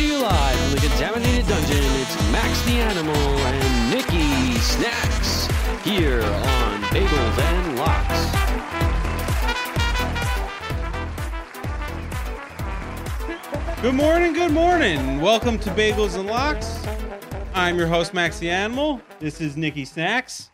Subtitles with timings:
[0.00, 1.84] to you live from the contaminated dungeon.
[2.00, 5.46] It's Max the Animal and Nikki Snacks
[5.84, 8.30] here on Bagels and Locks.
[13.82, 15.20] Good morning, good morning.
[15.20, 16.82] Welcome to Bagels and Locks.
[17.52, 19.02] I'm your host, Max the Animal.
[19.18, 20.50] This is Nikki Snacks.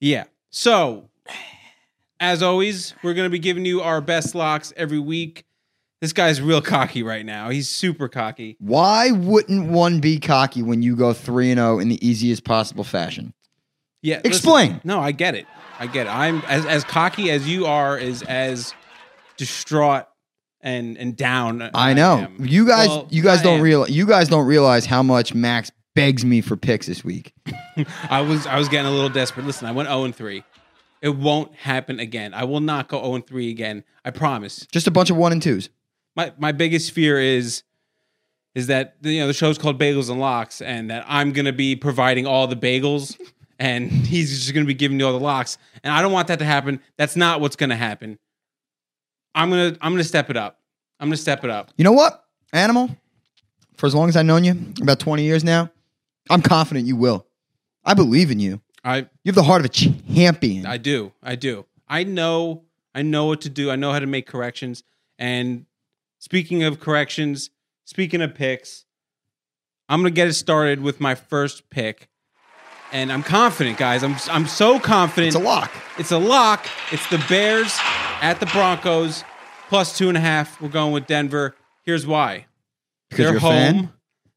[0.00, 0.24] Yeah.
[0.48, 1.10] So,
[2.18, 5.44] as always, we're going to be giving you our best locks every week.
[6.04, 7.48] This guy's real cocky right now.
[7.48, 8.58] He's super cocky.
[8.58, 12.84] Why wouldn't one be cocky when you go 3 and 0 in the easiest possible
[12.84, 13.32] fashion?
[14.02, 14.16] Yeah.
[14.16, 14.80] listen, Explain.
[14.84, 15.46] no, I get it.
[15.78, 16.10] I get it.
[16.10, 18.74] I'm as, as cocky as you are, is as
[19.38, 20.04] distraught
[20.60, 21.70] and and down.
[21.72, 22.18] I know.
[22.18, 22.36] am.
[22.44, 23.62] You guys Well, you guys I don't am.
[23.62, 27.32] realize you guys don't realize how much Max begs me for picks this week.
[28.10, 29.46] I was I was getting a little desperate.
[29.46, 30.44] Listen, I went 0 and 3.
[31.00, 32.34] It won't happen again.
[32.34, 33.84] I will not go 0 and 3 again.
[34.04, 34.66] I promise.
[34.70, 35.70] Just a bunch of one and twos.
[36.16, 37.62] My my biggest fear is
[38.54, 41.52] is that you know the show's called Bagels and Locks and that I'm going to
[41.52, 43.18] be providing all the bagels
[43.58, 46.28] and he's just going to be giving you all the locks and I don't want
[46.28, 46.80] that to happen.
[46.96, 48.18] That's not what's going to happen.
[49.34, 50.60] I'm going to I'm to step it up.
[51.00, 51.72] I'm going to step it up.
[51.76, 52.24] You know what?
[52.52, 52.88] Animal,
[53.76, 55.70] for as long as I've known you, about 20 years now,
[56.30, 57.26] I'm confident you will.
[57.84, 58.60] I believe in you.
[58.84, 60.66] I You have the heart of a champion.
[60.66, 61.12] I do.
[61.22, 61.66] I do.
[61.88, 62.62] I know.
[62.94, 63.70] I know what to do.
[63.70, 64.84] I know how to make corrections.
[65.18, 65.66] And
[66.24, 67.50] speaking of corrections,
[67.84, 68.86] speaking of picks,
[69.90, 72.08] I'm gonna get it started with my first pick,
[72.92, 74.02] and I'm confident, guys.
[74.02, 75.34] I'm I'm so confident.
[75.34, 75.70] it's a lock.
[75.98, 76.66] It's a lock.
[76.90, 77.78] It's the Bears
[78.22, 79.22] at the Broncos
[79.68, 80.60] plus two and a half.
[80.62, 81.54] We're going with Denver.
[81.82, 82.46] Here's why.
[83.10, 83.92] Because They're home.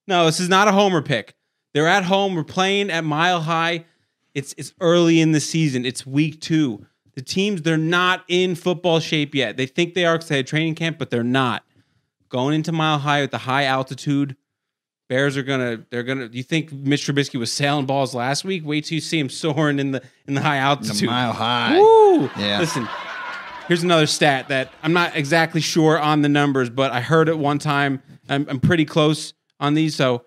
[0.07, 1.35] No, this is not a homer pick.
[1.73, 2.35] They're at home.
[2.35, 3.85] We're playing at Mile High.
[4.33, 5.85] It's it's early in the season.
[5.85, 6.85] It's week two.
[7.15, 9.55] The teams they're not in football shape yet.
[9.55, 11.63] They think they are because they had training camp, but they're not.
[12.29, 14.35] Going into Mile High at the high altitude,
[15.09, 15.85] Bears are gonna.
[15.89, 16.27] They're gonna.
[16.31, 18.63] You think Mitch Trubisky was sailing balls last week?
[18.65, 21.07] Wait till you see him soaring in the in the high altitude.
[21.09, 21.77] Mile high.
[21.79, 22.29] Woo!
[22.37, 22.59] Yeah.
[22.59, 22.87] Listen,
[23.69, 27.37] here's another stat that I'm not exactly sure on the numbers, but I heard it
[27.37, 28.01] one time.
[28.27, 29.95] I'm, I'm pretty close on these.
[29.95, 30.25] So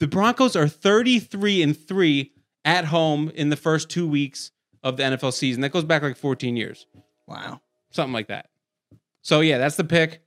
[0.00, 2.32] the Broncos are 33 and three
[2.64, 4.50] at home in the first two weeks
[4.82, 5.60] of the NFL season.
[5.60, 6.86] That goes back like 14 years,
[7.26, 7.60] Wow.
[7.90, 8.48] something like that.
[9.20, 10.22] So yeah, that's the pick.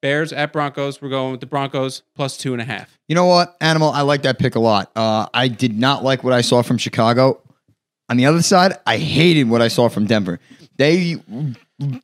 [0.00, 1.02] Bears at Broncos.
[1.02, 2.98] We're going with the Broncos plus two and a half.
[3.08, 3.90] You know what, Animal?
[3.90, 4.90] I like that pick a lot.
[4.94, 7.40] Uh, I did not like what I saw from Chicago.
[8.08, 10.40] On the other side, I hated what I saw from Denver.
[10.76, 11.14] They,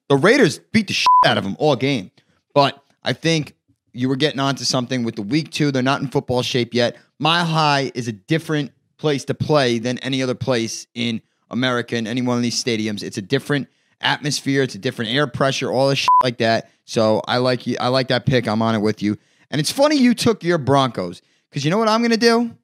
[0.09, 2.11] the Raiders beat the shit out of them all game.
[2.55, 3.55] But I think
[3.93, 5.71] you were getting onto something with the week two.
[5.71, 6.97] They're not in football shape yet.
[7.19, 12.07] Mile High is a different place to play than any other place in America in
[12.07, 13.03] any one of these stadiums.
[13.03, 13.69] It's a different
[14.05, 14.63] atmosphere.
[14.63, 16.71] It's a different air pressure, all this shit like that.
[16.85, 17.77] So I like you.
[17.81, 18.47] I like that pick.
[18.47, 19.17] I'm on it with you.
[19.51, 22.57] And it's funny you took your Broncos because you know what I'm going to do?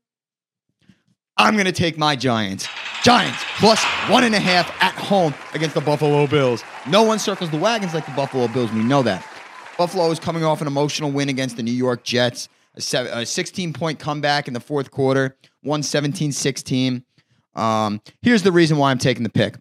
[1.37, 2.69] I'm going to take my Giants.
[3.03, 6.63] Giants plus one and a half at home against the Buffalo Bills.
[6.87, 8.71] No one circles the wagons like the Buffalo Bills.
[8.73, 9.27] We know that.
[9.79, 13.25] Buffalo is coming off an emotional win against the New York Jets, a, seven, a
[13.25, 17.05] 16 point comeback in the fourth quarter, won 17 16.
[17.55, 19.57] Um, here's the reason why I'm taking the pick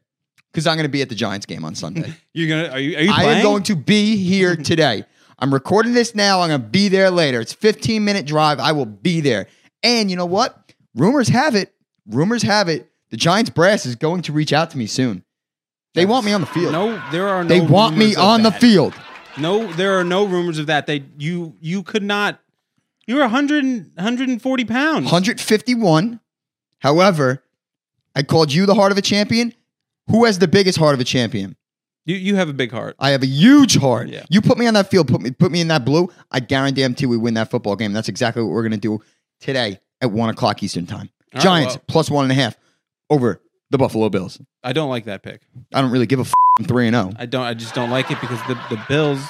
[0.51, 2.13] because I'm going to be at the Giants game on Sunday.
[2.33, 3.37] You're gonna are you are you I playing?
[3.39, 5.03] am going to be here today.
[5.37, 6.41] I'm recording this now.
[6.41, 7.39] I'm going to be there later.
[7.39, 8.59] It's 15 minute drive.
[8.59, 9.47] I will be there.
[9.83, 10.73] And you know what?
[10.95, 11.73] Rumors have it.
[12.07, 12.89] Rumors have it.
[13.09, 15.23] The Giants brass is going to reach out to me soon.
[15.95, 16.71] They want me on the field.
[16.71, 18.61] No, there are no they want me rumors of on the that.
[18.61, 18.93] field.
[19.37, 20.85] No, there are no rumors of that.
[20.85, 22.39] They you you could not.
[23.07, 23.63] You're 100,
[23.95, 25.05] 140 pounds.
[25.05, 26.19] 151.
[26.79, 27.43] However,
[28.15, 29.53] I called you the heart of a champion.
[30.09, 31.55] Who has the biggest heart of a champion?
[32.05, 32.95] You you have a big heart.
[32.99, 34.07] I have a huge heart.
[34.09, 34.23] Yeah.
[34.29, 36.09] You put me on that field, put me put me in that blue.
[36.31, 37.93] I guarantee MT we win that football game.
[37.93, 38.99] That's exactly what we're gonna do
[39.39, 41.09] today at one o'clock Eastern time.
[41.33, 41.83] All right, Giants well.
[41.87, 42.57] plus one and a half
[43.09, 44.41] over the Buffalo Bills.
[44.63, 45.41] I don't like that pick.
[45.73, 47.11] I don't really give a f- I'm three and zero.
[47.17, 47.43] I don't.
[47.43, 49.21] I just don't like it because the the Bills,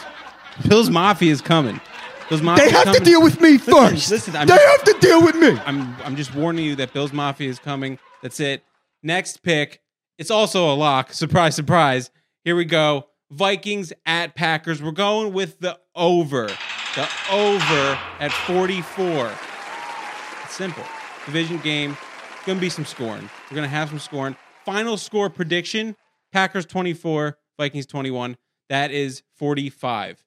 [0.69, 1.81] Bills Mafia is coming.
[2.29, 2.65] Bills Mafia.
[2.65, 4.11] They have to deal with me Listen, first.
[4.11, 5.59] listen, I'm they just- have to deal with me.
[5.65, 7.99] I'm I'm just warning you that Bills Mafia is coming.
[8.21, 8.63] That's it.
[9.03, 9.81] Next pick.
[10.19, 11.13] It's also a lock.
[11.13, 12.11] Surprise, surprise.
[12.43, 13.07] Here we go.
[13.31, 14.83] Vikings at Packers.
[14.83, 16.47] We're going with the over.
[16.95, 19.31] The over at 44.
[20.43, 20.83] It's simple.
[21.25, 21.97] Division game.
[22.45, 23.29] Gonna be some scoring.
[23.49, 24.35] We're gonna have some scoring.
[24.65, 25.95] Final score prediction:
[26.33, 28.35] Packers 24, Vikings 21.
[28.67, 30.21] That is 45.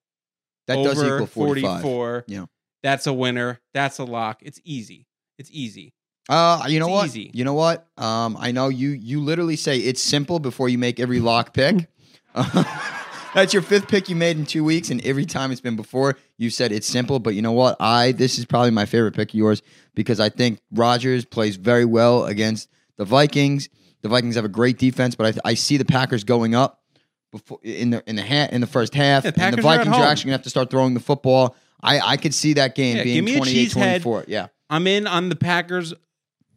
[0.68, 1.82] That over does equal 45.
[1.82, 2.24] 44.
[2.28, 2.46] Yeah.
[2.82, 3.60] That's a winner.
[3.74, 4.40] That's a lock.
[4.42, 5.06] It's easy.
[5.38, 5.92] It's easy.
[6.28, 7.06] Uh, you know It's what?
[7.06, 7.30] easy.
[7.34, 7.86] You know what?
[7.96, 8.90] Um, I know you.
[8.90, 11.88] You literally say it's simple before you make every lock pick.
[13.34, 16.18] That's your fifth pick you made in two weeks, and every time it's been before,
[16.36, 17.18] you said it's simple.
[17.18, 17.76] But you know what?
[17.80, 19.62] I this is probably my favorite pick of yours
[19.94, 22.68] because I think Rodgers plays very well against
[22.98, 23.68] the Vikings.
[24.02, 26.82] The Vikings have a great defense, but I, I see the Packers going up
[27.30, 29.24] before in the in the ha- in the first half.
[29.24, 31.56] Yeah, and the Packers are Vikings are, actually gonna have to start throwing the football.
[31.80, 34.24] I I could see that game Yeah, being 28-24.
[34.28, 35.94] Yeah, I'm in on the Packers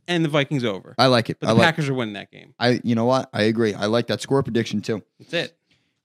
[0.07, 0.95] and the Vikings over.
[0.97, 1.39] I like it.
[1.39, 1.65] But I the like.
[1.65, 2.53] Packers are winning that game.
[2.59, 3.29] I you know what?
[3.33, 3.73] I agree.
[3.73, 5.03] I like that score prediction too.
[5.19, 5.57] That's it.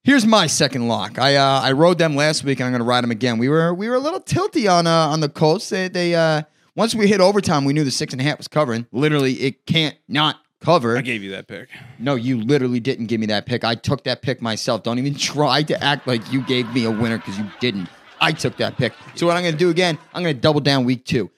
[0.02, 1.18] Here's my second lock.
[1.18, 3.38] I uh, I rode them last week, and I'm going to ride them again.
[3.38, 5.68] We were we were a little tilty on uh, on the Colts.
[5.68, 6.42] They they uh,
[6.74, 8.86] once we hit overtime, we knew the six and a half was covering.
[8.92, 10.96] Literally, it can't not cover.
[10.96, 11.68] I gave you that pick.
[11.98, 13.64] No, you literally didn't give me that pick.
[13.64, 14.82] I took that pick myself.
[14.82, 17.88] Don't even try to act like you gave me a winner because you didn't.
[18.20, 18.92] I took that pick.
[19.14, 19.98] So what I'm going to do again?
[20.14, 21.30] I'm going to double down week two.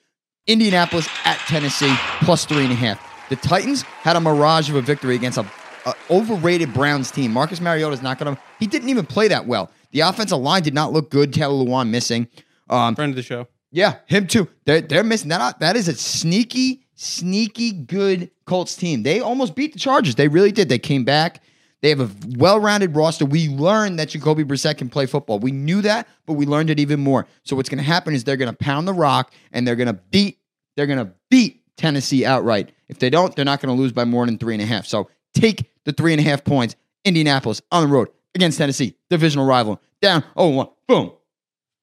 [0.45, 1.07] Indianapolis
[1.47, 2.99] Tennessee plus three and a half.
[3.29, 5.45] The Titans had a mirage of a victory against a,
[5.85, 7.31] a overrated Browns team.
[7.31, 8.41] Marcus Mariota is not going to.
[8.59, 9.71] He didn't even play that well.
[9.91, 11.33] The offensive line did not look good.
[11.33, 12.27] Taylor Lewan missing.
[12.69, 13.47] Um, Friend of the show.
[13.71, 14.47] yeah, him too.
[14.65, 15.59] They're they're missing that.
[15.59, 19.03] That is a sneaky, sneaky good Colts team.
[19.03, 20.15] They almost beat the Chargers.
[20.15, 20.69] They really did.
[20.69, 21.41] They came back.
[21.81, 23.25] They have a well-rounded roster.
[23.25, 25.39] We learned that Jacoby Brissett can play football.
[25.39, 27.27] We knew that, but we learned it even more.
[27.43, 29.87] So what's going to happen is they're going to pound the rock and they're going
[29.87, 30.39] to beat.
[30.75, 32.71] They're going to beat Tennessee outright.
[32.87, 34.85] If they don't, they're not going to lose by more than three and a half.
[34.85, 36.75] So take the three and a half points.
[37.05, 40.71] Indianapolis on the road against Tennessee, divisional rival, down 0-1.
[40.87, 41.11] Boom.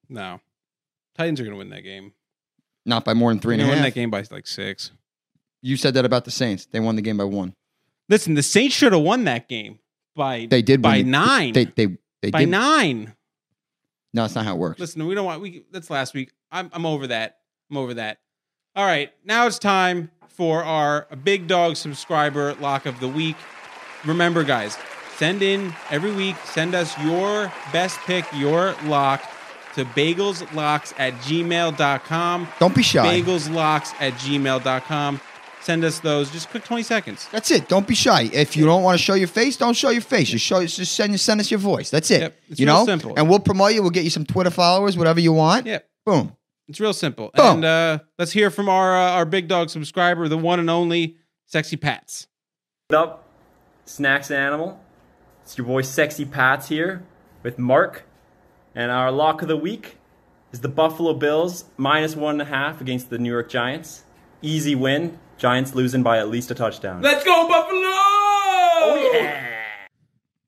[0.08, 0.40] No.
[1.16, 2.12] Titans are going to win that game.
[2.86, 4.90] Not by more than three and a going to win that game by like six.
[5.62, 6.66] You said that about the Saints.
[6.66, 7.54] They won the game by one.
[8.08, 9.78] Listen, the Saints should have won that game
[10.16, 11.52] by They did by win nine.
[11.52, 12.48] They they they by did.
[12.48, 13.14] nine.
[14.12, 14.80] No, that's not how it works.
[14.80, 16.32] Listen, we don't want we that's last week.
[16.50, 17.38] I'm I'm over that.
[17.70, 18.18] I'm over that.
[18.76, 23.36] All right, now it's time for our big dog subscriber lock of the week.
[24.04, 24.78] Remember, guys,
[25.16, 29.22] send in every week, send us your best pick, your lock
[29.74, 32.48] to bagelslocks at gmail.com.
[32.60, 33.20] Don't be shy.
[33.20, 35.20] Bagelslocks at gmail.com.
[35.62, 36.30] Send us those.
[36.30, 37.28] Just quick 20 seconds.
[37.32, 37.68] That's it.
[37.68, 38.30] Don't be shy.
[38.32, 40.28] If you don't want to show your face, don't show your face.
[40.28, 40.64] Just show.
[40.64, 41.90] Just send send us your voice.
[41.90, 42.20] That's it.
[42.22, 42.84] Yep, it's you real know.
[42.86, 43.14] simple.
[43.16, 43.82] And we'll promote you.
[43.82, 45.66] We'll get you some Twitter followers, whatever you want.
[45.66, 45.80] Yeah.
[46.06, 46.34] Boom.
[46.70, 47.32] It's real simple.
[47.34, 47.56] Boom.
[47.56, 51.16] And uh, let's hear from our uh, our big dog subscriber, the one and only
[51.46, 52.28] Sexy Pats.
[52.86, 53.28] What up,
[53.86, 54.80] Snacks Animal?
[55.42, 57.02] It's your boy Sexy Pats here
[57.42, 58.04] with Mark.
[58.72, 59.98] And our lock of the week
[60.52, 64.04] is the Buffalo Bills minus one and a half against the New York Giants.
[64.40, 65.18] Easy win.
[65.38, 67.02] Giants losing by at least a touchdown.
[67.02, 67.80] Let's go Buffalo!
[67.82, 69.46] Oh yeah!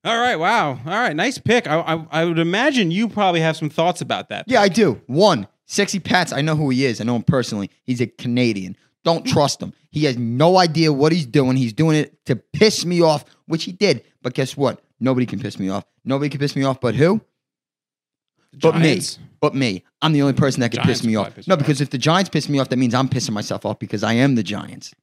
[0.05, 0.69] All right, wow.
[0.69, 1.67] All right, nice pick.
[1.67, 4.45] I, I I would imagine you probably have some thoughts about that.
[4.47, 5.01] Yeah, I do.
[5.07, 6.31] One, sexy Pats.
[6.31, 7.01] I know who he is.
[7.01, 7.69] I know him personally.
[7.83, 8.77] He's a Canadian.
[9.03, 9.73] Don't trust him.
[9.91, 11.57] He has no idea what he's doing.
[11.57, 14.03] He's doing it to piss me off, which he did.
[14.21, 14.81] But guess what?
[14.99, 15.83] Nobody can piss me off.
[16.05, 17.19] Nobody can piss me off, but who?
[18.53, 19.17] But Giants.
[19.17, 19.25] me.
[19.41, 19.83] But me.
[20.01, 21.25] I'm the only person that can Giants piss me off.
[21.25, 23.31] probably piss no, you because if the Giants piss me off, that means I'm pissing
[23.31, 24.93] myself off because I am the Giants.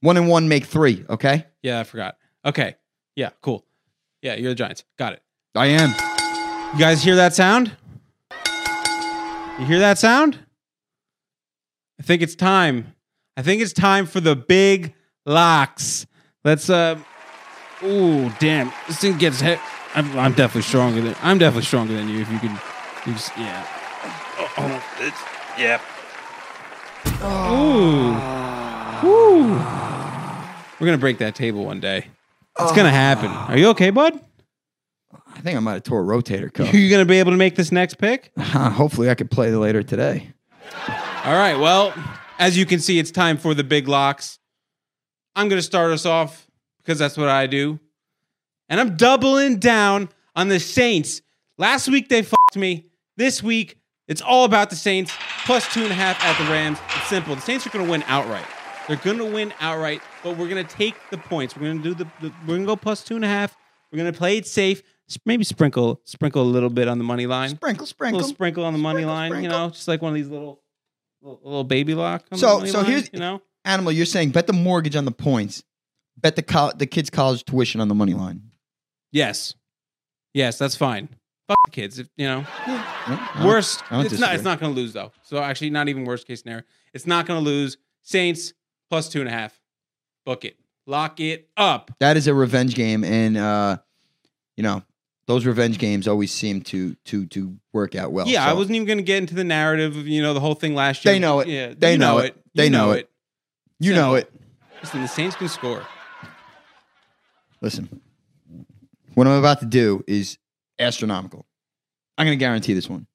[0.00, 1.46] One and one make three, okay?
[1.62, 2.16] Yeah, I forgot.
[2.44, 2.76] Okay.
[3.14, 3.64] Yeah, cool.
[4.22, 4.84] Yeah, you're the Giants.
[4.98, 5.22] Got it.
[5.54, 5.90] I am.
[6.72, 7.76] You guys hear that sound?
[9.62, 10.40] You hear that sound?
[12.00, 12.96] I think it's time.
[13.36, 14.92] I think it's time for the big
[15.24, 16.04] locks.
[16.42, 16.98] Let's uh
[17.84, 18.72] Ooh, damn.
[18.88, 19.60] This thing gets hit.
[19.94, 22.58] I'm, I'm definitely stronger than I'm definitely stronger than you if you can
[23.06, 23.64] you just, yeah.
[24.36, 24.82] Oh, hold.
[24.98, 25.22] It's,
[25.56, 25.80] yeah.
[27.52, 29.08] Ooh.
[29.08, 29.46] Ooh.
[30.80, 32.08] We're gonna break that table one day.
[32.58, 33.30] It's gonna happen.
[33.30, 34.18] Are you okay, bud?
[35.34, 36.72] I think I might have tore a rotator cuff.
[36.72, 38.32] Are you gonna be able to make this next pick?
[38.38, 40.28] Uh-huh, hopefully I could play later today.
[41.24, 41.54] All right.
[41.58, 41.94] Well,
[42.38, 44.38] as you can see, it's time for the big locks.
[45.36, 46.46] I'm going to start us off
[46.78, 47.78] because that's what I do.
[48.68, 51.22] And I'm doubling down on the Saints.
[51.58, 52.86] Last week they fucked me.
[53.16, 55.12] This week it's all about the Saints.
[55.44, 56.78] Plus two and a half at the Rams.
[56.96, 57.34] It's simple.
[57.36, 58.46] The Saints are going to win outright.
[58.88, 61.54] They're going to win outright, but we're going to take the points.
[61.54, 63.56] We're going to do the, the we're going to go plus two and a half.
[63.92, 64.82] We're going to play it safe.
[65.26, 68.18] Maybe sprinkle sprinkle a little bit on the money line Sprinkle, a sprinkle.
[68.20, 70.62] little sprinkle on the money Sprinkle, line, you know, just like one of these little
[71.20, 72.24] little, little baby lock.
[72.32, 74.96] On So- the money so line, here's- you know, Animal, you're saying bet the mortgage
[74.96, 75.62] on the points.
[76.16, 78.42] Bet the col- the kids' college tuition on the money line.
[79.12, 79.54] yes,
[80.34, 81.08] yes, that's fine.
[81.48, 82.46] Fuck the kids, if, you know.
[82.66, 84.34] Yeah, Worst, it's not.
[84.34, 85.12] It's not going to lose though.
[85.22, 86.62] So actually, not even worst case scenario.
[86.94, 87.76] It's not going to lose.
[88.02, 88.52] Saints
[88.90, 89.58] plus two and a half.
[90.24, 90.56] Book it.
[90.86, 91.90] Lock it up.
[92.00, 93.78] That is a revenge game, and uh,
[94.56, 94.82] you know
[95.32, 98.26] those revenge games always seem to to to work out well.
[98.28, 100.54] yeah, I wasn't even going to get into the narrative of you know the whole
[100.54, 101.14] thing last year.
[101.14, 101.48] They know it.
[101.48, 102.36] Yeah, They you know it.
[102.54, 103.10] They You know it.
[103.80, 104.30] You know it.
[104.82, 105.86] Listen, the Saints can score.
[107.62, 108.00] Listen,
[109.14, 110.38] what I'm about to do is
[110.78, 111.46] astronomical.
[112.18, 113.06] I'm going to guarantee this one.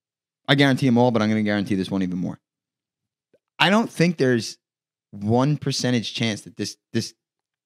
[0.48, 2.40] I guarantee them all, but I'm going to guarantee this one even more.
[3.60, 4.58] I don't think there's
[5.12, 7.14] one percentage chance that this this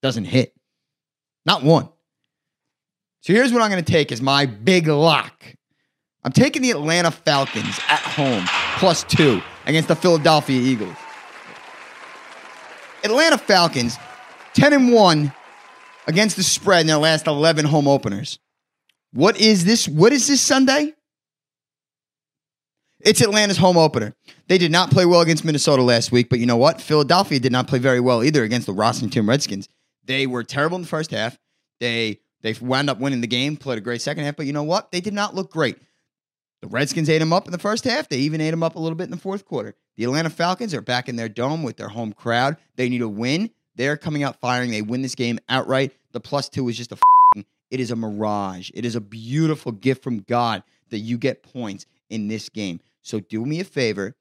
[0.01, 0.53] doesn't hit.
[1.45, 1.89] Not one.
[3.21, 5.45] So here's what I'm going to take as my big lock.
[6.23, 8.43] I'm taking the Atlanta Falcons at home
[8.77, 10.95] plus two against the Philadelphia Eagles.
[13.03, 13.97] Atlanta Falcons
[14.53, 15.33] 10 and 1
[16.07, 18.39] against the spread in their last 11 home openers.
[19.13, 19.87] What is this?
[19.87, 20.93] What is this Sunday?
[23.01, 24.13] It's Atlanta's home opener.
[24.47, 26.79] They did not play well against Minnesota last week, but you know what?
[26.79, 29.67] Philadelphia did not play very well either against the Washington Redskins.
[30.05, 31.37] They were terrible in the first half.
[31.79, 34.63] They they wound up winning the game, played a great second half, but you know
[34.63, 34.91] what?
[34.91, 35.77] They did not look great.
[36.61, 38.07] The Redskins ate them up in the first half.
[38.07, 39.75] They even ate them up a little bit in the fourth quarter.
[39.97, 42.57] The Atlanta Falcons are back in their dome with their home crowd.
[42.75, 43.49] They need a win.
[43.75, 44.69] They're coming out firing.
[44.69, 45.93] They win this game outright.
[46.11, 46.97] The plus two is just a
[47.71, 48.69] it is a mirage.
[48.73, 52.81] It is a beautiful gift from God that you get points in this game.
[53.01, 54.15] So do me a favor,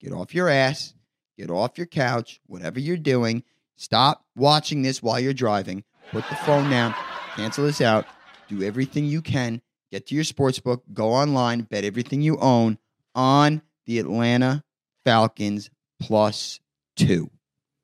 [0.00, 0.92] get off your ass,
[1.38, 3.44] get off your couch, whatever you're doing.
[3.76, 5.84] Stop watching this while you're driving.
[6.10, 6.94] Put the phone down,
[7.36, 8.06] cancel this out,
[8.48, 9.60] do everything you can.
[9.92, 12.78] Get to your sports book, go online, bet everything you own
[13.14, 14.64] on the Atlanta
[15.04, 16.58] Falcons plus
[16.96, 17.30] two.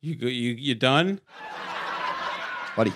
[0.00, 1.20] You go- you you done?
[2.76, 2.92] Buddy,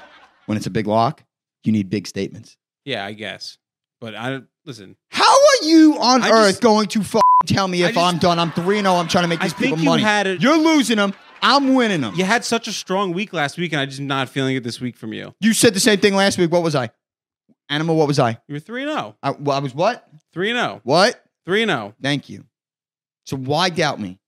[0.46, 1.22] when it's a big lock,
[1.62, 2.56] you need big statements.
[2.84, 3.58] Yeah, I guess.
[4.00, 4.96] But I don't listen.
[5.10, 8.18] How are you on I earth just- going to f- tell me if just- I'm
[8.18, 8.38] done?
[8.38, 8.92] I'm 3 0.
[8.94, 10.02] I'm trying to make I these people you money.
[10.02, 11.14] it- You're losing them.
[11.42, 12.14] I'm winning them.
[12.14, 14.80] You had such a strong week last week, and I just not feeling it this
[14.80, 15.34] week from you.
[15.40, 16.50] You said the same thing last week.
[16.50, 16.90] What was I?
[17.68, 18.38] Animal, what was I?
[18.46, 19.16] You were three and zero.
[19.22, 20.08] I, well, I was what?
[20.32, 20.80] Three and zero.
[20.84, 21.22] What?
[21.44, 21.74] Three and oh.
[21.74, 21.94] zero.
[22.00, 22.44] Thank you.
[23.24, 24.18] So why doubt me?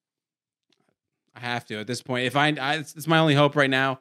[1.36, 2.26] I have to at this point.
[2.26, 4.00] If I, I it's, it's my only hope right now.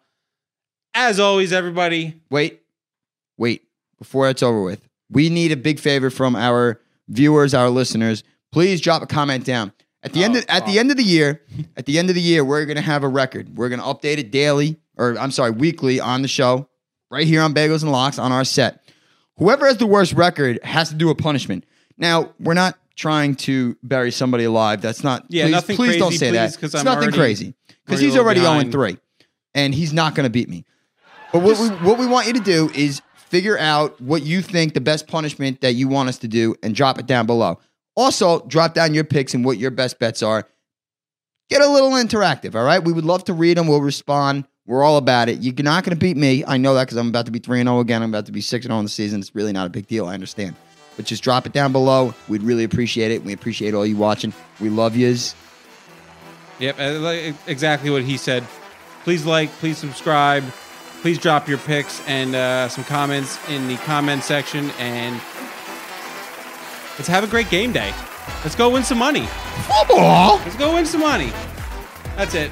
[0.93, 2.19] As always, everybody.
[2.31, 2.61] Wait,
[3.37, 3.63] wait.
[3.99, 8.23] Before it's over with, we need a big favor from our viewers, our listeners.
[8.51, 9.71] Please drop a comment down.
[10.07, 11.09] At the end Oh, of, at the end of the oh, oh.
[11.09, 11.41] year,
[11.77, 13.57] at the end of the year, we're gonna have a record.
[13.57, 16.69] We're gonna update it daily, or I'm sorry, weekly on the show,
[17.11, 18.81] right here on Bagels and Locks on our set.
[19.37, 21.65] Whoever has the worst record has to do a punishment.
[21.97, 24.81] Now, we're not trying to bury somebody alive.
[24.81, 25.25] That's not.
[25.29, 26.47] Yeah, please, nothing Please don't crazy, say that.
[26.47, 27.53] please, 'cause It's I'm nothing crazy
[27.85, 28.71] because he's already behind.
[28.71, 28.97] 0 3,
[29.53, 30.65] and he's not going to beat me.
[31.33, 34.73] But what we, what we want you to do is figure out what you think
[34.73, 37.59] the best punishment that you want us to do and drop it down below.
[37.97, 40.47] Also, drop down your picks and what your best bets are.
[41.49, 42.83] Get a little interactive, all right?
[42.83, 43.67] We would love to read them.
[43.67, 44.45] We'll respond.
[44.67, 45.39] We're all about it.
[45.39, 46.43] You're not going to beat me.
[46.45, 48.03] I know that because I'm about to be 3 0 again.
[48.03, 49.19] I'm about to be 6 0 in the season.
[49.19, 50.05] It's really not a big deal.
[50.05, 50.55] I understand.
[50.95, 52.13] But just drop it down below.
[52.27, 53.23] We'd really appreciate it.
[53.23, 54.33] We appreciate all you watching.
[54.59, 55.35] We love yous.
[56.59, 58.43] Yep, uh, exactly what he said.
[59.03, 60.43] Please like, please subscribe,
[61.01, 65.21] please drop your picks and uh, some comments in the comment section, and
[66.97, 67.93] let's have a great game day.
[68.43, 69.25] Let's go win some money.
[69.67, 70.37] Football?
[70.37, 71.31] Let's go win some money.
[72.15, 72.51] That's it.